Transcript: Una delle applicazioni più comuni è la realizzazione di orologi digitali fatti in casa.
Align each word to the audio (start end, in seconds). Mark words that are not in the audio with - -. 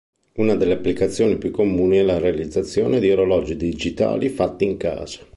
Una 0.37 0.55
delle 0.55 0.73
applicazioni 0.73 1.37
più 1.37 1.51
comuni 1.51 1.97
è 1.97 2.01
la 2.01 2.17
realizzazione 2.17 2.99
di 2.99 3.11
orologi 3.11 3.55
digitali 3.55 4.29
fatti 4.29 4.63
in 4.63 4.75
casa. 4.77 5.19